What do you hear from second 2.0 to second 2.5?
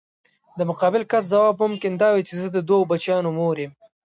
دا وي چې زه